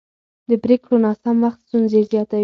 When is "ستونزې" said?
1.65-2.01